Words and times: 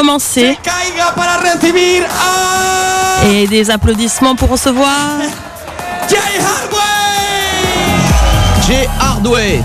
commencer. 0.00 0.56
Et 3.26 3.46
des 3.46 3.70
applaudissements 3.70 4.34
pour 4.34 4.48
recevoir. 4.48 5.20
Jay 6.08 6.16
Hardway. 6.40 6.80
Jay 8.66 8.88
Hardway. 8.98 9.60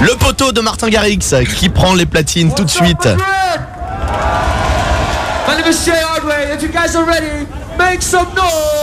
Le 0.00 0.16
poteau 0.16 0.50
de 0.50 0.60
Martin 0.60 0.88
Garrix 0.88 1.34
qui 1.56 1.68
prend 1.68 1.94
les 1.94 2.06
platines 2.06 2.52
tout 2.52 2.64
de 2.64 2.70
suite. 2.70 3.06
My 5.46 5.56
name 5.56 5.68
is 5.68 5.84
Jay 5.84 5.92
Hardway. 5.92 6.52
If 6.56 6.62
you 6.62 6.68
guys 6.68 6.96
are 6.96 7.04
ready, 7.04 7.46
make 7.78 8.02
some 8.02 8.26
noise. 8.34 8.79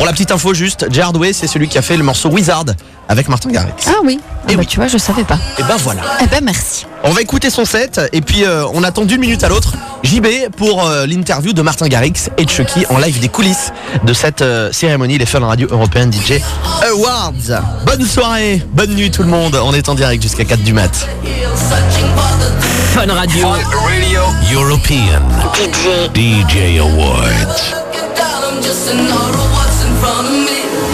Pour 0.00 0.06
la 0.06 0.12
petite 0.12 0.32
info 0.32 0.54
juste, 0.54 0.86
Jay 0.90 1.02
Hardway 1.02 1.34
c'est 1.34 1.46
celui 1.46 1.68
qui 1.68 1.76
a 1.76 1.82
fait 1.82 1.98
le 1.98 2.02
morceau 2.02 2.30
Wizard 2.30 2.64
avec 3.06 3.28
Martin 3.28 3.50
Garrix. 3.50 3.74
Ah 3.86 3.96
oui. 4.02 4.18
Ah 4.24 4.46
bah, 4.46 4.54
oui. 4.56 4.66
Tu 4.66 4.78
vois, 4.78 4.88
je 4.88 4.96
savais 4.96 5.24
pas. 5.24 5.38
Et 5.58 5.62
ben 5.62 5.76
voilà. 5.76 6.00
Eh 6.22 6.26
ben 6.26 6.42
merci. 6.42 6.86
On 7.04 7.10
va 7.10 7.20
écouter 7.20 7.50
son 7.50 7.66
set 7.66 8.00
et 8.14 8.22
puis 8.22 8.46
euh, 8.46 8.64
on 8.72 8.82
attend 8.82 9.04
d'une 9.04 9.20
minute 9.20 9.44
à 9.44 9.50
l'autre 9.50 9.74
JB 10.02 10.26
pour 10.56 10.86
euh, 10.86 11.04
l'interview 11.04 11.52
de 11.52 11.60
Martin 11.60 11.86
Garrix 11.86 12.30
et 12.38 12.46
de 12.46 12.50
Chucky 12.50 12.86
en 12.88 12.96
live 12.96 13.20
des 13.20 13.28
coulisses 13.28 13.74
de 14.02 14.14
cette 14.14 14.40
euh, 14.40 14.72
cérémonie 14.72 15.18
les 15.18 15.26
Fun 15.26 15.40
Radio 15.40 15.68
Européenne 15.70 16.10
DJ 16.10 16.40
Awards. 16.90 17.60
Bonne 17.84 18.06
soirée, 18.06 18.62
bonne 18.72 18.94
nuit 18.94 19.10
tout 19.10 19.22
le 19.22 19.28
monde. 19.28 19.60
On 19.62 19.74
est 19.74 19.90
en 19.90 19.94
direct 19.94 20.22
jusqu'à 20.22 20.46
4 20.46 20.62
du 20.62 20.72
mat. 20.72 21.08
Fun 22.94 23.12
Radio. 23.12 23.48
European 24.50 25.20
DJ 26.14 26.78
Awards. 26.80 27.80
Fun. 29.98 30.89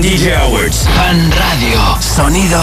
DJ 0.00 0.32
Awards. 0.48 0.86
Fan 0.86 1.30
Radio. 1.32 2.00
Sonido 2.00 2.58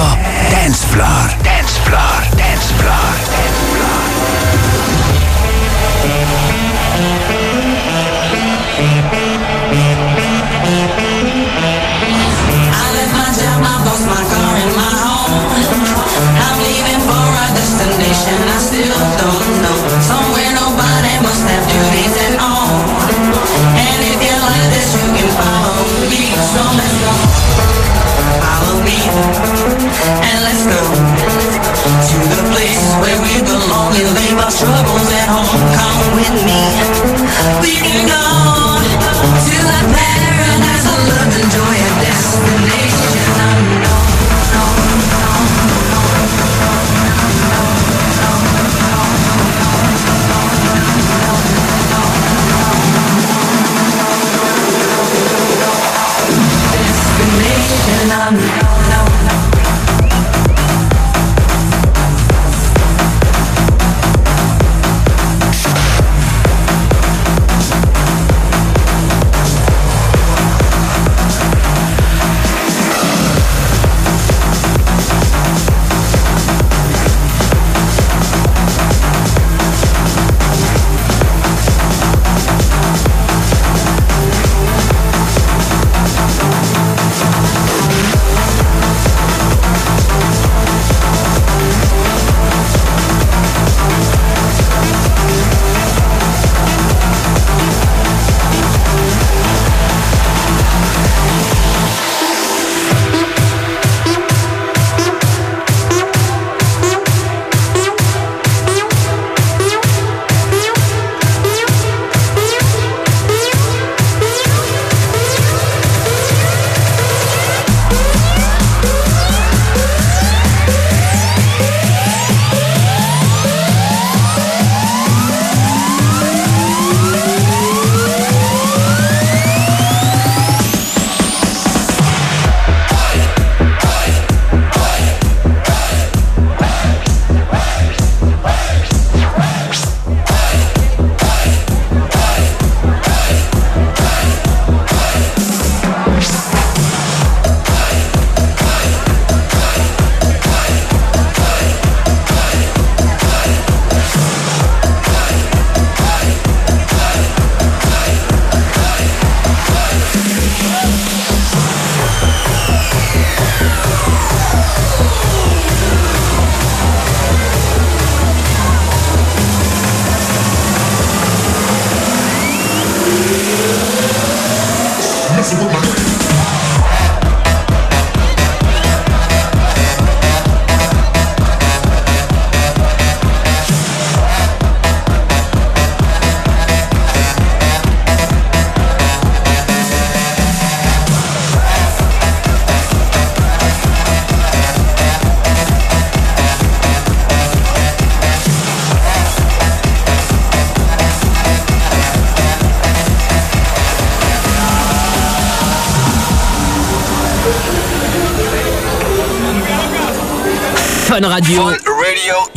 Fun 211.17 211.29
Radio. 211.29 211.71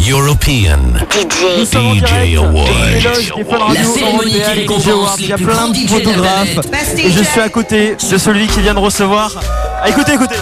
European 0.07 0.79
DJ 1.11 2.11
Radio 2.11 2.43
La 3.73 3.85
cérémonie 3.85 4.33
qui 4.33 4.43
récompense 4.43 5.19
les 5.19 5.29
plus 5.29 5.45
plein 5.45 5.55
grands 5.55 5.69
de 5.69 5.75
DJ 5.75 5.89
photographes. 5.89 6.59
Et 6.99 7.11
je 7.11 7.23
suis 7.23 7.41
à 7.41 7.49
côté 7.49 7.97
de 7.97 8.19
celui 8.19 8.49
qui 8.49 8.61
vient 8.61 8.75
de 8.75 8.81
recevoir. 8.81 9.33
Ah, 9.83 9.89
écoutez, 9.89 10.13
écoutez. 10.13 10.37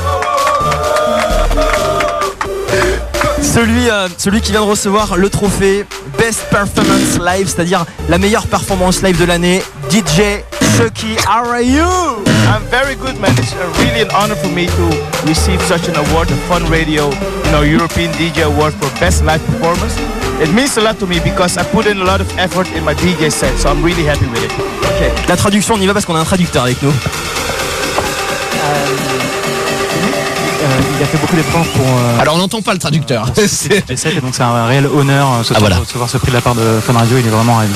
Celui, 3.40 3.88
euh, 3.88 4.08
celui 4.18 4.40
qui 4.40 4.50
vient 4.50 4.62
de 4.62 4.66
recevoir 4.66 5.16
le 5.16 5.30
trophée 5.30 5.86
Best 6.18 6.40
Performance 6.50 7.20
Live, 7.24 7.46
c'est-à-dire 7.46 7.84
la 8.08 8.18
meilleure 8.18 8.48
performance 8.48 9.00
live 9.00 9.18
de 9.18 9.26
l'année, 9.26 9.62
DJ 9.90 10.42
Chucky. 10.76 11.16
How 11.24 11.44
are 11.44 11.60
you? 11.62 11.86
I'm 12.52 12.62
very 12.70 12.94
good, 12.94 13.18
man. 13.20 13.32
It's 13.38 13.52
uh, 13.54 13.64
really 13.82 14.02
an 14.02 14.10
honor 14.12 14.34
for 14.36 14.48
me 14.48 14.66
to 14.66 14.84
receive 15.26 15.60
such 15.62 15.88
an 15.88 15.96
award, 15.96 16.28
the 16.28 16.36
Fun 16.48 16.64
Radio, 16.70 17.10
you 17.44 17.50
know, 17.52 17.62
European 17.62 18.10
DJ 18.12 18.44
Award 18.44 18.72
for 18.74 18.88
Best 19.00 19.24
Live 19.24 19.44
Performance. 19.46 19.96
It 20.40 20.52
means 20.54 20.76
a 20.76 20.80
lot 20.80 20.98
to 21.00 21.06
me 21.06 21.18
because 21.20 21.56
I 21.58 21.64
put 21.64 21.86
in 21.86 21.98
a 22.00 22.04
lot 22.04 22.20
of 22.20 22.28
effort 22.38 22.68
in 22.76 22.84
my 22.84 22.94
DJ 22.94 23.30
set, 23.30 23.56
so 23.58 23.68
I'm 23.70 23.82
really 23.82 24.04
happy 24.04 24.26
with 24.26 24.44
it. 24.44 24.52
La 25.28 25.36
traduction, 25.36 25.74
on 25.74 25.80
y 25.80 25.86
va 25.86 25.92
parce 25.94 26.04
qu'on 26.06 26.14
a 26.16 26.20
un 26.20 26.24
traducteur 26.24 26.62
avec 26.64 26.80
nous. 26.82 26.92
il 30.98 31.04
a 31.04 31.06
fait 31.06 31.18
beaucoup 31.18 31.36
d'efforts 31.36 31.64
pour 31.76 31.86
euh, 31.86 32.20
Alors 32.20 32.34
on 32.34 32.38
n'entend 32.38 32.60
pas 32.60 32.72
le 32.72 32.78
traducteur. 32.80 33.26
C'est- 33.46 33.86
donc 34.20 34.30
c'est 34.34 34.42
un 34.42 34.66
réel 34.66 34.86
honneur 34.86 35.28
euh, 35.32 35.42
ce 35.44 35.52
Ah, 35.54 35.58
soir 35.58 35.60
voilà. 35.60 35.76
de 35.76 35.80
recevoir 35.80 36.10
ce 36.10 36.18
prix 36.18 36.28
de 36.30 36.36
la 36.36 36.40
part 36.42 36.54
de 36.56 36.80
Fun 36.84 36.92
Radio, 36.94 37.16
il 37.18 37.26
est 37.26 37.30
vraiment 37.30 37.54
ravi. 37.56 37.72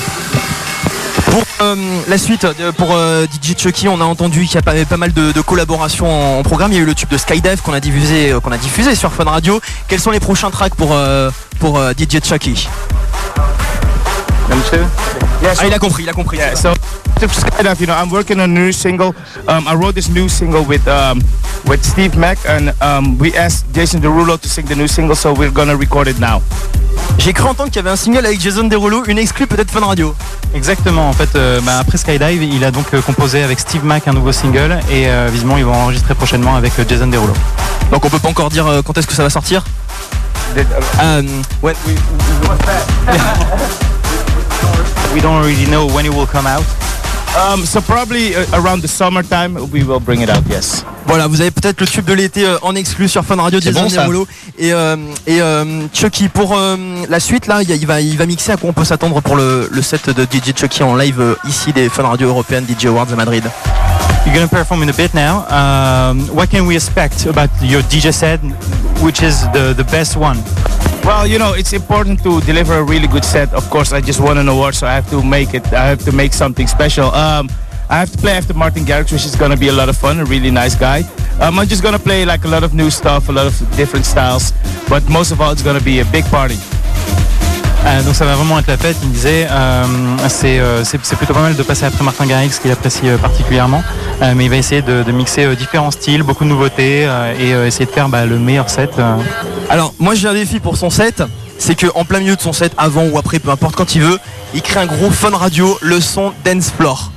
Euh, 1.63 1.77
la 2.09 2.19
suite, 2.19 2.45
euh, 2.45 2.73
pour 2.73 2.89
euh, 2.93 3.25
DJ 3.27 3.57
Chucky, 3.57 3.89
on 3.89 4.01
a 4.01 4.05
entendu 4.05 4.45
qu'il 4.47 4.57
y 4.57 4.59
a 4.59 4.63
pas, 4.63 4.75
pas 4.85 4.97
mal 4.97 5.13
de, 5.13 5.31
de 5.31 5.41
collaborations 5.41 6.11
en, 6.11 6.41
en 6.41 6.43
programme. 6.43 6.73
Il 6.73 6.77
y 6.77 6.79
a 6.79 6.83
eu 6.83 6.87
le 6.87 6.95
tube 6.95 7.09
de 7.09 7.17
Skydive 7.17 7.63
qu'on 7.63 7.73
a 7.73 7.81
diffusé, 7.81 8.35
qu'on 8.43 8.51
a 8.53 8.59
diffusé 8.59 8.95
sur 8.97 9.13
Fun 9.13 9.25
Radio. 9.25 9.61
Quels 9.87 10.01
sont 10.01 10.11
les 10.11 10.21
prochains 10.21 10.51
tracks 10.51 10.75
pour, 10.75 10.97
pour 11.61 11.81
DJ 11.99 12.23
Chucky? 12.25 12.69
Ah, 14.51 15.67
il 15.67 15.73
a 15.73 15.79
compris, 15.79 16.03
il 16.03 16.09
a 16.09 16.13
compris. 16.13 16.39
yeah, 16.39 16.55
so 17.29 17.41
to 17.41 17.47
Skydive, 17.47 17.81
you 17.81 17.87
know, 17.87 17.95
I'm 17.95 18.11
working 18.11 18.41
on 18.41 18.51
a 18.51 18.53
new 18.53 18.73
single. 18.73 19.15
Um, 19.47 19.69
I 19.69 19.75
wrote 19.75 19.95
this 19.95 20.09
new 20.09 20.29
single 20.29 20.65
with 20.65 20.87
um, 20.89 21.21
with 21.67 21.85
Steve 21.85 22.17
Mack, 22.17 22.39
and 22.49 22.75
um, 22.83 23.19
we 23.19 23.35
asked 23.37 23.73
Jason 23.73 24.01
Derulo 24.01 24.41
to 24.41 24.49
sing 24.49 24.67
the 24.67 24.75
new 24.75 24.89
single, 24.89 25.15
so 25.15 25.33
we're 25.33 25.51
gonna 25.53 25.77
record 25.77 26.09
it 26.09 26.19
now. 26.19 26.43
J'ai 27.19 27.33
cru 27.33 27.49
entendre 27.49 27.71
qu'il 27.71 27.77
y 27.77 27.81
avait 27.81 27.91
un 27.91 27.97
single 27.97 28.27
avec 28.27 28.41
Jason 28.41 28.65
Derulo, 28.65 29.05
une 29.07 29.19
exclue 29.19 29.47
peut-être 29.47 29.71
Fun 29.71 29.85
Radio. 29.87 30.15
Exactement, 30.55 31.09
en 31.09 31.13
fait, 31.13 31.29
euh, 31.37 31.61
bah, 31.61 31.79
après 31.79 31.99
Skydive, 31.99 32.43
il 32.43 32.65
a 32.65 32.71
donc 32.71 32.93
euh, 32.95 33.01
composé 33.03 33.43
avec 33.43 33.61
Steve 33.61 33.85
Mack 33.85 34.09
un 34.09 34.13
nouveau 34.13 34.33
single 34.33 34.81
et 34.91 35.09
euh, 35.09 35.29
visiblement 35.31 35.59
ils 35.59 35.65
vont 35.65 35.75
enregistrer 35.75 36.15
prochainement 36.15 36.57
avec 36.57 36.79
euh, 36.79 36.85
Jason 36.89 37.07
Derulo. 37.07 37.35
Donc 37.91 38.05
on 38.05 38.09
peut 38.09 38.19
pas 38.19 38.29
encore 38.31 38.51
dire 38.51 38.67
euh, 38.67 38.83
quand 38.83 38.97
est-ce 38.99 39.07
que 39.07 39.15
ça 39.15 39.23
va 39.23 39.31
sortir? 39.31 39.63
We 45.15 45.21
don't 45.21 45.37
already 45.37 45.67
know 45.67 45.87
when 45.87 46.07
it 46.07 46.13
will 46.13 46.27
come 46.27 46.47
out. 46.47 46.65
Um, 47.37 47.65
so 47.65 47.81
probably 47.81 48.35
uh, 48.35 48.45
around 48.55 48.83
the 48.83 48.89
summertime 48.89 49.55
we 49.71 49.83
will 49.83 50.01
bring 50.01 50.21
it 50.23 50.29
out. 50.31 50.43
Yes. 50.49 50.85
Voilà, 51.07 51.27
vous 51.27 51.41
avez 51.41 51.51
peut-être 51.51 51.81
le 51.81 51.87
tube 51.87 52.05
de 52.05 52.13
l'été 52.15 52.47
euh, 52.47 52.59
en 52.63 52.75
exclu 52.75 53.09
sur 53.09 53.25
Fun 53.25 53.37
Radio, 53.37 53.61
Jason 53.61 53.87
bon, 54.07 54.27
et, 54.59 54.73
euh, 54.73 54.97
et 55.27 55.43
euh, 55.43 55.87
Chucky. 55.93 56.29
Pour 56.29 56.57
euh, 56.57 56.77
la 57.09 57.21
suite, 57.21 57.47
là, 57.49 57.63
il, 57.63 57.87
va, 57.87 58.01
il 58.01 58.17
va 58.17 58.25
mixer 58.25 58.53
à 58.53 58.57
quoi 58.57 58.71
on 58.71 58.73
peut 58.73 58.85
s'attendre 58.85 59.21
pour 59.21 59.37
le, 59.37 59.69
le 59.71 59.83
set 59.83 60.09
de 60.11 60.23
DJ 60.23 60.57
Chucky 60.57 60.83
en 60.83 60.95
live 60.97 61.21
euh, 61.21 61.35
ici 61.49 61.73
des 61.73 61.89
Fun 61.89 62.05
Radio 62.05 62.29
européennes 62.29 62.65
DJ 62.67 62.87
Awards 62.87 63.13
à 63.13 63.17
Madrid. 63.17 63.45
You're 64.25 64.35
gonna 64.35 64.47
perform 64.47 64.83
in 64.83 64.89
a 64.89 64.93
bit 64.93 65.13
now. 65.15 65.45
Um, 65.51 66.29
what 66.33 66.47
can 66.49 66.65
we 66.67 66.77
expect 66.77 67.27
about 67.27 67.51
your 67.61 67.83
DJ 67.83 68.13
set, 68.13 68.41
which 69.03 69.21
is 69.21 69.43
the, 69.53 69.75
the 69.77 69.85
best 69.91 70.17
one? 70.17 70.37
Well, 71.05 71.27
you 71.27 71.39
know, 71.39 71.53
it's 71.53 71.73
important 71.73 72.23
to 72.23 72.41
deliver 72.43 72.75
a 72.75 72.83
really 72.85 73.09
good 73.09 73.25
set. 73.25 73.53
Of 73.53 73.69
course, 73.71 73.93
I 73.93 74.01
just 74.01 74.21
won 74.21 74.39
an 74.39 74.49
award, 74.49 74.75
so 74.75 74.87
I 74.87 74.95
have 74.95 75.11
to 75.11 75.23
make 75.23 75.53
it. 75.53 75.67
I 75.73 75.87
have 75.87 76.05
to 76.05 76.13
make 76.13 76.33
something 76.33 76.69
special. 76.69 77.07
Um, 77.07 77.51
I 77.91 77.99
have 77.99 78.11
to 78.13 78.19
play 78.19 78.33
after 78.33 78.55
Martin 78.55 78.85
Garrix, 78.85 79.13
which 79.13 79.27
is 79.27 79.35
gonna 79.35 79.57
be 79.57 79.69
a 79.69 79.73
lot 79.73 79.89
of 79.89 79.97
fun. 79.97 80.21
A 80.21 80.25
really 80.25 80.51
nice 80.51 80.77
guy. 80.77 81.03
Um, 81.41 81.59
I'm 81.59 81.67
just 81.67 81.83
gonna 81.83 81.99
play 81.99 82.25
like 82.25 82.45
a 82.45 82.49
lot 82.49 82.63
of 82.63 82.73
new 82.73 82.89
stuff, 82.89 83.29
a 83.29 83.33
lot 83.33 83.47
of 83.47 83.77
different 83.77 84.07
styles, 84.07 84.53
but 84.89 85.07
most 85.09 85.33
of 85.33 85.41
all, 85.41 85.51
it's 85.51 85.63
gonna 85.63 85.81
be 85.81 85.99
a 85.99 86.05
big 86.07 86.25
party. 86.27 86.57
Euh, 87.85 88.03
donc 88.03 88.15
ça 88.15 88.25
va 88.25 88.37
vraiment 88.37 88.59
être 88.59 88.69
la 88.69 88.77
fête, 88.77 88.97
il 89.03 89.09
me 89.09 89.15
disait. 89.15 89.47
euh, 89.51 89.85
c'est, 90.29 90.61
euh, 90.61 90.85
c'est, 90.85 90.99
plutôt 91.17 91.35
pas 91.35 91.43
mal 91.43 91.57
de 91.57 91.63
passer 91.63 91.85
après 91.85 92.05
Martin 92.05 92.27
Garrix, 92.27 92.51
qu'il 92.61 92.71
apprécie 92.71 93.07
particulièrement. 93.21 93.83
Mais 94.37 94.45
il 94.45 94.51
va 94.51 94.57
essayer 94.57 94.83
de, 94.83 95.11
mixer 95.11 95.57
différents 95.57 95.91
styles, 95.91 96.23
beaucoup 96.23 96.45
de 96.45 96.49
nouveautés 96.49 97.09
et 97.41 97.51
essayer 97.67 97.87
de 97.87 97.91
faire 97.91 98.09
bah, 98.09 98.25
le 98.25 98.39
meilleur 98.39 98.71
set. 98.71 98.91
Alors, 99.69 99.95
moi 99.99 100.15
j'ai 100.15 100.29
un 100.29 100.35
défi 100.35 100.61
pour 100.61 100.77
son 100.77 100.91
set, 100.91 101.25
c'est 101.59 101.75
que 101.75 101.87
en 101.97 102.05
plein 102.05 102.21
milieu 102.21 102.37
de 102.37 102.41
son 102.41 102.53
set, 102.53 102.73
avant 102.79 103.05
ou 103.07 103.19
après, 103.19 103.41
peu 103.41 103.51
importe 103.51 103.75
quand 103.75 103.97
il 103.97 104.03
veut, 104.03 104.19
il 104.55 104.63
crée 104.63 104.81
un 104.81 104.87
gros 104.87 105.11
Fun 105.11 105.37
Radio, 105.37 105.77
le 105.83 106.01
son 106.01 106.33
Dance 106.45 106.71
Floor. 106.77 107.11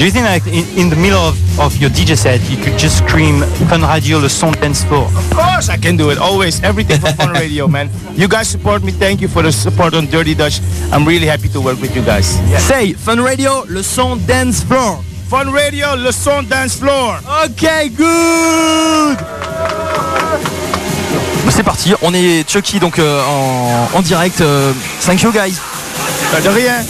Do 0.00 0.06
you 0.06 0.12
think 0.12 0.24
like 0.24 0.46
in, 0.46 0.64
in 0.78 0.88
the 0.88 0.96
middle 0.96 1.20
of, 1.20 1.36
of 1.60 1.76
your 1.76 1.90
DJ 1.90 2.16
set, 2.16 2.40
you 2.48 2.56
could 2.56 2.78
just 2.78 3.04
scream 3.04 3.42
Fun 3.68 3.82
Radio, 3.82 4.18
le 4.18 4.30
son 4.30 4.52
dance 4.52 4.82
floor? 4.82 5.04
Of 5.14 5.28
course, 5.34 5.68
I 5.68 5.76
can 5.76 5.98
do 5.98 6.08
it. 6.08 6.16
Always, 6.16 6.62
everything 6.62 6.98
for 7.00 7.12
Fun 7.12 7.32
Radio, 7.34 7.68
man. 7.68 7.90
You 8.14 8.26
guys 8.26 8.48
support 8.48 8.82
me. 8.82 8.92
Thank 8.92 9.20
you 9.20 9.28
for 9.28 9.42
the 9.42 9.52
support 9.52 9.92
on 9.92 10.06
Dirty 10.06 10.34
Dutch. 10.34 10.60
I'm 10.90 11.04
really 11.06 11.26
happy 11.26 11.50
to 11.50 11.60
work 11.60 11.82
with 11.82 11.94
you 11.94 12.00
guys. 12.02 12.24
Say, 12.64 12.94
Fun 12.94 13.20
Radio, 13.20 13.64
le 13.68 13.82
son 13.82 14.16
Dance 14.26 14.62
Floor. 14.62 15.02
Fun 15.28 15.52
Radio, 15.52 15.94
le 15.96 16.12
son 16.12 16.42
dance 16.48 16.76
floor. 16.76 17.20
Ok, 17.44 17.62
good 17.94 19.18
C'est 21.50 21.62
parti, 21.62 21.92
on 22.00 22.14
est 22.14 22.48
Chucky 22.48 22.80
donc 22.80 22.98
euh, 22.98 23.22
en, 23.28 23.98
en 23.98 24.00
direct. 24.00 24.40
euh, 24.40 24.72
thank 25.04 25.20
you 25.22 25.30
guys. 25.30 25.54
De 26.42 26.48
rien. 26.48 26.82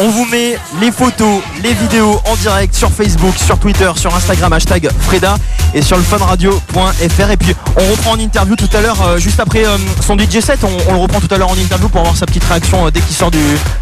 On 0.00 0.08
vous 0.10 0.24
met 0.26 0.56
les 0.80 0.92
photos, 0.92 1.40
les 1.62 1.72
vidéos 1.74 2.20
en 2.26 2.36
direct 2.36 2.74
sur 2.74 2.90
Facebook, 2.90 3.34
sur 3.36 3.58
Twitter, 3.58 3.90
sur 3.96 4.14
Instagram, 4.14 4.52
hashtag 4.52 4.88
Freda 5.00 5.36
et 5.74 5.82
sur 5.82 5.96
le 5.96 6.02
funradio.fr. 6.02 7.30
Et 7.30 7.36
puis 7.36 7.54
on 7.76 7.90
reprend 7.90 8.12
en 8.12 8.18
interview 8.18 8.54
tout 8.56 8.68
à 8.76 8.80
l'heure, 8.80 9.00
euh, 9.02 9.18
juste 9.18 9.40
après 9.40 9.66
euh, 9.66 9.76
son 10.06 10.16
DJ 10.16 10.40
set, 10.40 10.60
on, 10.62 10.68
on 10.88 10.92
le 10.92 10.98
reprend 10.98 11.20
tout 11.20 11.32
à 11.34 11.38
l'heure 11.38 11.50
en 11.50 11.56
interview 11.56 11.88
pour 11.88 12.00
avoir 12.00 12.16
sa 12.16 12.26
petite 12.26 12.44
réaction 12.44 12.86
euh, 12.86 12.90
dès 12.90 13.00
qu'il 13.00 13.16
sort, 13.16 13.30
du, 13.30 13.38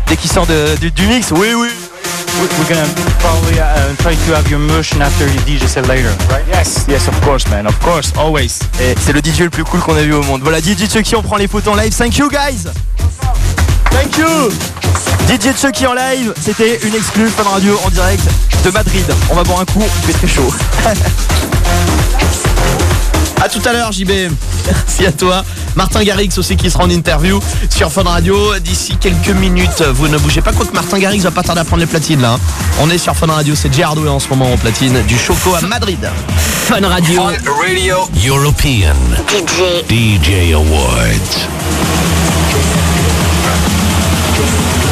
dès 0.06 0.16
qu'il 0.16 0.30
sort 0.30 0.46
de- 0.46 0.76
du, 0.80 0.90
du 0.90 1.06
mix. 1.06 1.30
Oui, 1.32 1.48
oui. 1.56 1.68
We- 2.40 2.48
We're 2.58 2.68
gonna 2.68 2.86
probably 3.20 3.58
uh, 3.58 3.94
try 3.98 4.14
to 4.26 4.34
have 4.34 4.48
your 4.50 4.60
motion 4.60 5.00
after 5.00 5.26
your 5.26 5.42
DJ 5.46 5.66
set 5.66 5.86
later, 5.86 6.10
right? 6.30 6.44
Yes, 6.52 6.84
yes, 6.88 7.08
of 7.08 7.18
course, 7.22 7.46
man. 7.48 7.66
Of 7.66 7.78
course, 7.80 8.12
always. 8.18 8.58
Et 8.80 8.94
c'est 9.04 9.12
le 9.12 9.20
DJ 9.20 9.40
le 9.40 9.50
plus 9.50 9.64
cool 9.64 9.80
qu'on 9.80 9.96
a 9.96 10.02
vu 10.02 10.12
au 10.14 10.22
monde. 10.22 10.42
Voilà, 10.42 10.58
DJ 10.60 10.90
Chucky, 10.90 11.14
on 11.16 11.22
prend 11.22 11.36
les 11.36 11.48
photos 11.48 11.74
en 11.74 11.76
live. 11.76 11.94
Thank 11.96 12.16
you 12.18 12.28
guys 12.30 12.68
Thank 13.96 14.18
you 14.18 14.50
DJ 15.28 15.56
Chucky 15.58 15.86
en 15.86 15.94
live, 15.94 16.32
c'était 16.40 16.78
une 16.84 16.94
exclue 16.94 17.28
Fun 17.28 17.42
Radio 17.44 17.80
en 17.84 17.90
direct 17.90 18.22
de 18.64 18.70
Madrid. 18.70 19.04
On 19.30 19.34
va 19.34 19.42
boire 19.42 19.60
un 19.60 19.64
coup, 19.64 19.82
il 19.82 20.06
fait 20.06 20.12
très 20.12 20.28
chaud. 20.28 20.52
À 23.42 23.48
tout 23.50 23.60
à 23.66 23.72
l'heure, 23.72 23.92
JB. 23.92 24.10
Merci 24.66 25.06
à 25.06 25.12
toi. 25.12 25.44
Martin 25.76 26.02
Garrix 26.02 26.30
aussi 26.38 26.56
qui 26.56 26.70
sera 26.70 26.84
en 26.84 26.90
interview 26.90 27.38
sur 27.70 27.92
Fun 27.92 28.02
Radio 28.04 28.58
d'ici 28.58 28.96
quelques 28.98 29.28
minutes. 29.28 29.82
Vous 29.94 30.08
ne 30.08 30.16
bougez 30.18 30.40
pas, 30.40 30.52
quoique 30.52 30.72
Martin 30.72 30.98
Garrix 30.98 31.20
va 31.20 31.30
pas 31.30 31.42
tarder 31.42 31.60
à 31.60 31.64
prendre 31.64 31.80
les 31.80 31.86
platines 31.86 32.22
là. 32.22 32.32
hein. 32.32 32.40
On 32.80 32.88
est 32.90 32.96
sur 32.98 33.14
Fun 33.14 33.26
Radio, 33.26 33.54
c'est. 33.54 33.78
Hardway 33.80 34.08
en 34.08 34.18
ce 34.18 34.28
moment 34.30 34.50
en 34.52 34.56
platine 34.56 35.00
du 35.02 35.18
Choco 35.18 35.54
à 35.54 35.60
Madrid. 35.60 35.98
Fun 36.66 36.80
Radio. 36.88 37.22
Radio 37.24 38.08
European 38.26 38.94
DJ 39.88 40.52
Awards. 40.54 42.15
Grands 44.46 44.86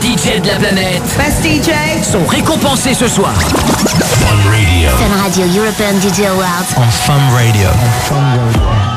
DJ 0.00 0.40
de 0.40 0.48
la 0.48 0.56
planète 0.56 1.02
Best 1.16 1.44
DJ. 1.44 1.70
sont 2.02 2.24
récompensés 2.26 2.94
ce 2.94 3.08
soir. 3.08 3.34
Fun 3.34 5.22
Radio 5.22 5.44
European 5.44 6.00
DJ 6.00 6.26
Awards. 6.26 6.66
On 6.76 6.90
Fun 6.90 7.20
Radio. 7.34 7.68
Fun 8.08 8.89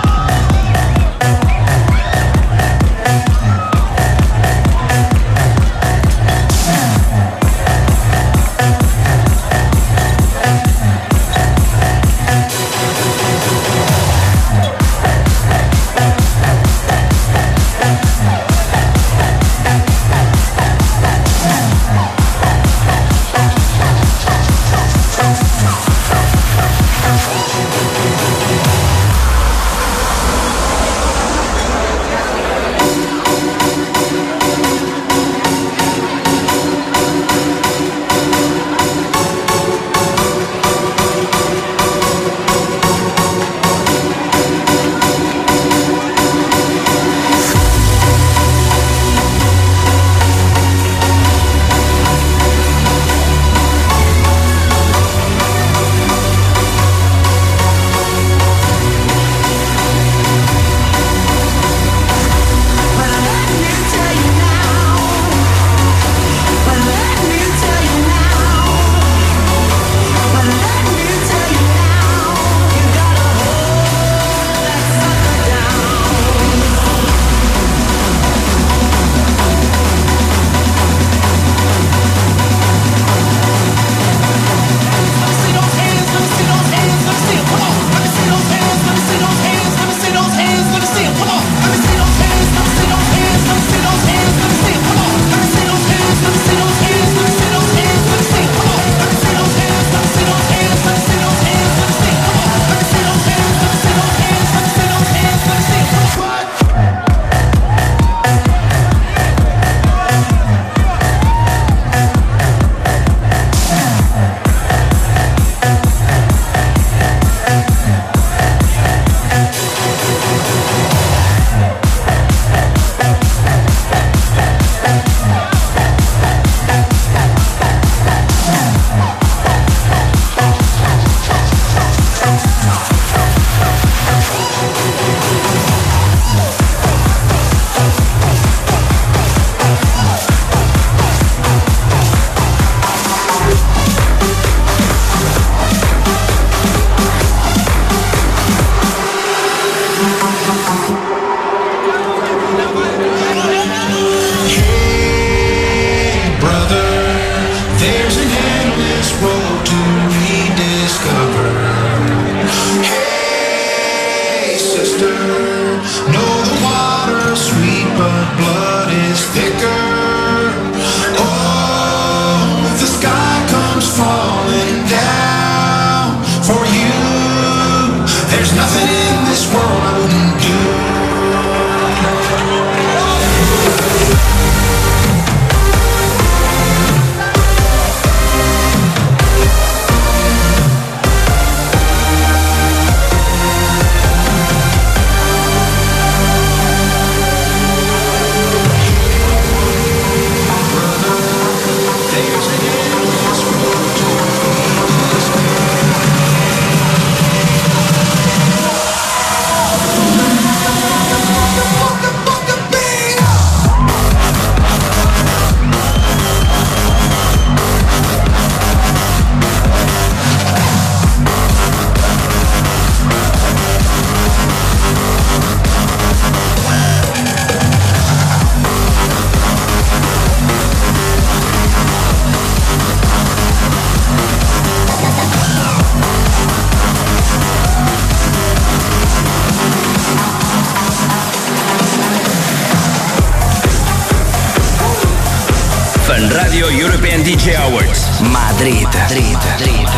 DJ 247.33 247.55
Awards. 247.55 248.21
Madrid. 248.21 248.87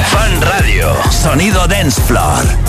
Fun 0.07 0.41
Radio. 0.41 0.95
Sonido 1.11 1.67
Dance 1.67 1.99
Floor. 1.99 2.64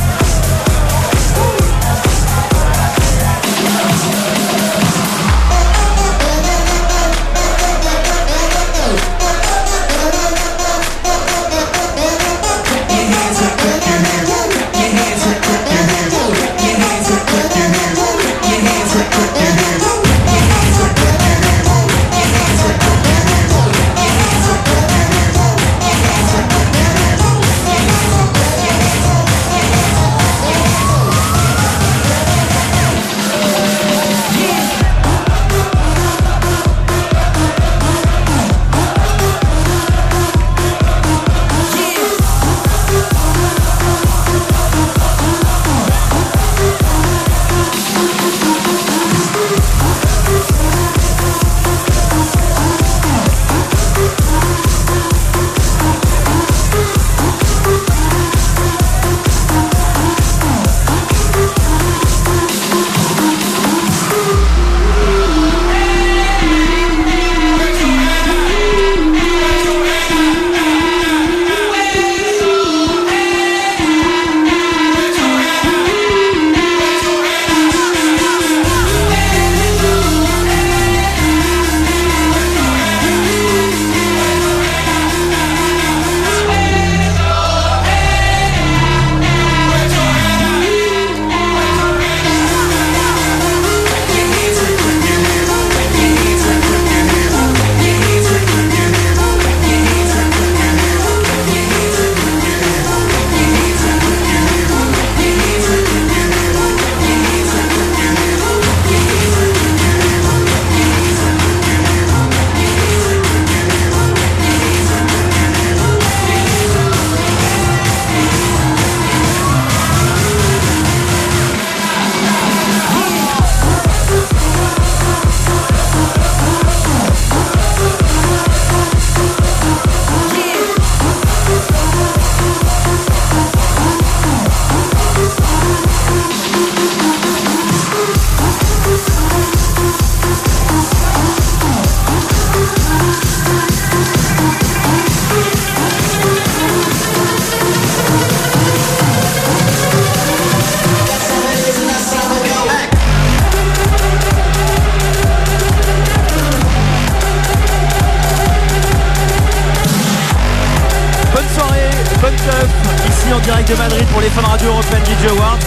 European 164.67 164.99
DJ 165.05 165.31
Awards. 165.31 165.59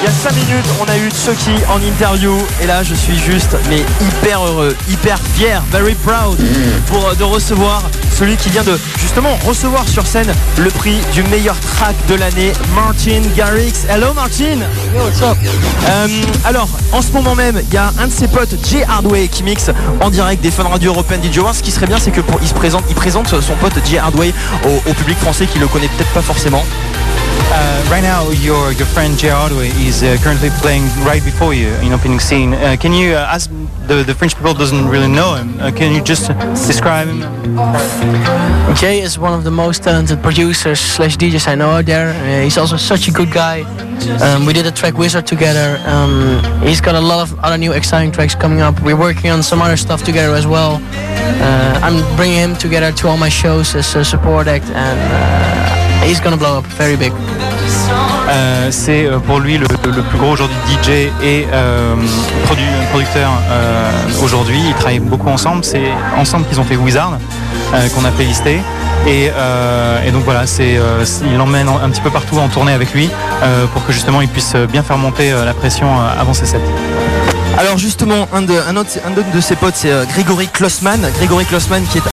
Il 0.00 0.04
y 0.04 0.08
a 0.08 0.10
5 0.10 0.32
minutes, 0.34 0.66
on 0.80 0.88
a 0.88 0.96
eu 0.96 1.10
Chucky 1.10 1.56
en 1.68 1.80
interview. 1.82 2.36
Et 2.62 2.66
là, 2.66 2.82
je 2.82 2.94
suis 2.94 3.18
juste, 3.18 3.56
mais 3.68 3.84
hyper 4.00 4.44
heureux, 4.44 4.76
hyper 4.88 5.18
fier, 5.34 5.62
very 5.72 5.94
proud 5.94 6.38
mm. 6.38 6.44
pour, 6.86 7.16
de 7.16 7.24
recevoir 7.24 7.82
celui 8.14 8.36
qui 8.36 8.48
vient 8.50 8.62
de 8.62 8.78
justement 8.98 9.36
recevoir 9.44 9.88
sur 9.88 10.06
scène 10.06 10.32
le 10.58 10.70
prix 10.70 10.96
du 11.12 11.22
meilleur 11.24 11.58
track 11.58 11.96
de 12.08 12.14
l'année, 12.14 12.52
Martin 12.74 13.22
Garrix. 13.36 13.72
Hello 13.88 14.12
Martin. 14.14 14.58
Euh, 15.88 16.06
alors 16.44 16.68
en 16.92 17.02
ce 17.02 17.10
moment 17.12 17.34
même, 17.34 17.60
il 17.68 17.74
y 17.74 17.76
a 17.76 17.92
un 17.98 18.06
de 18.06 18.12
ses 18.12 18.28
potes, 18.28 18.54
Jay 18.70 18.84
Hardway, 18.88 19.28
qui 19.28 19.42
mixe 19.42 19.70
en 20.00 20.10
direct 20.10 20.42
des 20.42 20.50
Fun 20.50 20.64
Radio 20.64 20.92
European 20.92 21.16
DJ 21.22 21.38
Awards. 21.38 21.56
Ce 21.56 21.62
qui 21.62 21.72
serait 21.72 21.86
bien, 21.86 21.98
c'est 21.98 22.12
que 22.12 22.20
pour, 22.20 22.38
il 22.40 22.48
se 22.48 22.54
présente, 22.54 22.84
il 22.88 22.94
présente 22.94 23.28
son 23.40 23.54
pote 23.56 23.74
Jay 23.84 23.98
Hardway 23.98 24.32
au, 24.64 24.90
au 24.90 24.94
public 24.94 25.18
français 25.18 25.46
qui 25.46 25.58
le 25.58 25.66
connaît 25.66 25.88
peut-être 25.88 26.12
pas 26.12 26.22
forcément. 26.22 26.64
Uh, 27.50 27.82
right 27.90 28.02
now, 28.02 28.30
your 28.30 28.72
your 28.72 28.86
friend 28.86 29.18
Jay 29.18 29.28
Hardway 29.30 29.68
is 29.78 30.02
uh, 30.02 30.16
currently 30.22 30.50
playing 30.60 30.84
right 31.04 31.22
before 31.24 31.54
you 31.54 31.68
in 31.82 31.92
opening 31.92 32.18
scene. 32.18 32.54
Uh, 32.54 32.76
can 32.76 32.92
you, 32.92 33.14
uh, 33.14 33.28
as 33.30 33.48
the 33.86 34.02
the 34.02 34.14
French 34.14 34.34
people 34.36 34.54
doesn't 34.54 34.88
really 34.88 35.08
know 35.08 35.34
him, 35.34 35.60
uh, 35.60 35.70
can 35.70 35.94
you 35.94 36.02
just 36.02 36.28
describe 36.66 37.08
him? 37.08 37.20
Jay 38.74 39.00
is 39.00 39.18
one 39.18 39.32
of 39.32 39.44
the 39.44 39.50
most 39.50 39.82
talented 39.82 40.22
producers 40.22 40.80
slash 40.80 41.16
DJs 41.16 41.48
I 41.48 41.54
know 41.54 41.70
out 41.70 41.86
there. 41.86 42.08
Uh, 42.10 42.42
he's 42.44 42.58
also 42.58 42.76
such 42.76 43.08
a 43.08 43.12
good 43.12 43.30
guy. 43.32 43.62
Um, 44.20 44.46
we 44.46 44.52
did 44.52 44.66
a 44.66 44.72
track 44.72 44.98
Wizard 44.98 45.26
together. 45.26 45.80
Um, 45.86 46.42
he's 46.62 46.80
got 46.80 46.94
a 46.94 47.00
lot 47.00 47.20
of 47.22 47.38
other 47.40 47.58
new 47.58 47.72
exciting 47.72 48.12
tracks 48.12 48.34
coming 48.34 48.60
up. 48.60 48.80
We're 48.82 48.98
working 48.98 49.30
on 49.30 49.42
some 49.42 49.62
other 49.62 49.76
stuff 49.76 50.02
together 50.02 50.34
as 50.34 50.46
well. 50.46 50.80
Uh, 50.82 51.80
I'm 51.82 52.16
bringing 52.16 52.38
him 52.38 52.56
together 52.56 52.92
to 52.92 53.08
all 53.08 53.16
my 53.16 53.28
shows 53.28 53.74
as 53.74 53.94
a 53.94 54.04
support 54.04 54.46
act, 54.46 54.66
and 54.66 54.98
uh, 55.00 55.73
he's 56.04 56.20
gonna 56.20 56.36
blow 56.36 56.58
up 56.58 56.64
very 56.78 56.96
big. 56.96 57.12
Euh, 58.28 58.68
c'est 58.70 59.04
euh, 59.06 59.18
pour 59.18 59.38
lui 59.40 59.58
le, 59.58 59.66
le 59.84 60.02
plus 60.02 60.18
gros 60.18 60.32
aujourd'hui 60.32 60.56
DJ 60.82 60.88
et 61.22 61.46
euh, 61.52 61.94
produ- 62.46 62.86
producteur 62.90 63.30
euh, 63.50 63.90
aujourd'hui. 64.22 64.60
Ils 64.68 64.74
travaillent 64.74 64.98
beaucoup 65.00 65.28
ensemble. 65.28 65.64
C'est 65.64 65.82
ensemble 66.16 66.46
qu'ils 66.46 66.58
ont 66.60 66.64
fait 66.64 66.76
Wizard, 66.76 67.18
euh, 67.74 67.88
qu'on 67.90 68.04
a 68.04 68.10
playlisté. 68.10 68.60
Et, 69.06 69.30
euh, 69.34 70.02
et 70.06 70.10
donc 70.10 70.24
voilà, 70.24 70.46
c'est, 70.46 70.76
euh, 70.78 71.04
il 71.30 71.36
l'emmène 71.36 71.68
un 71.68 71.90
petit 71.90 72.00
peu 72.00 72.10
partout 72.10 72.38
en 72.38 72.48
tournée 72.48 72.72
avec 72.72 72.94
lui 72.94 73.10
euh, 73.42 73.66
pour 73.66 73.84
que 73.86 73.92
justement 73.92 74.22
il 74.22 74.28
puisse 74.28 74.54
bien 74.72 74.82
faire 74.82 74.96
monter 74.96 75.30
euh, 75.32 75.44
la 75.44 75.52
pression 75.52 75.86
euh, 76.00 76.20
avant 76.20 76.32
ses 76.32 76.46
sets. 76.46 76.60
Alors 77.58 77.76
justement, 77.78 78.26
un 78.32 78.42
de, 78.42 78.54
un 78.68 78.76
autre, 78.76 78.90
un 79.06 79.10
de 79.10 79.40
ses 79.40 79.54
potes, 79.56 79.74
c'est 79.76 79.90
euh, 79.92 80.04
Grégory 80.06 80.48
Klossman. 80.48 81.00
Grégory 81.18 81.44
Klossman 81.44 81.84
qui 81.84 81.98
est 81.98 82.00